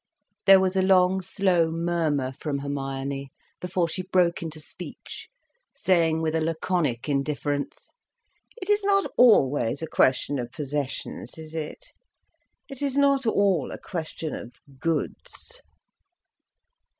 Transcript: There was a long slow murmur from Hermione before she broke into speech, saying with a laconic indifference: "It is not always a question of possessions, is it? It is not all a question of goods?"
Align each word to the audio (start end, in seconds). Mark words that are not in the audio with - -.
There 0.47 0.59
was 0.59 0.75
a 0.75 0.81
long 0.81 1.21
slow 1.21 1.69
murmur 1.69 2.31
from 2.31 2.57
Hermione 2.57 3.31
before 3.59 3.87
she 3.87 4.01
broke 4.01 4.41
into 4.41 4.59
speech, 4.59 5.29
saying 5.75 6.23
with 6.23 6.33
a 6.33 6.41
laconic 6.41 7.07
indifference: 7.07 7.91
"It 8.59 8.67
is 8.67 8.83
not 8.83 9.11
always 9.15 9.83
a 9.83 9.87
question 9.87 10.39
of 10.39 10.51
possessions, 10.51 11.37
is 11.37 11.53
it? 11.53 11.89
It 12.67 12.81
is 12.81 12.97
not 12.97 13.27
all 13.27 13.71
a 13.71 13.77
question 13.77 14.33
of 14.33 14.53
goods?" 14.79 15.61